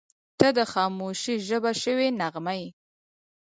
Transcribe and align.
•ته 0.39 0.47
د 0.57 0.59
خاموشۍ 0.71 1.35
ژبه 1.47 1.71
شوې 1.83 2.07
نغمه 2.19 2.53
یې. 2.59 2.67